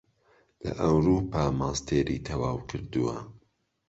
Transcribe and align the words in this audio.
لە 0.63 0.71
ئەوروپا 0.81 1.43
ماستێری 1.59 2.23
تەواو 2.27 2.59
کردووە 2.69 3.17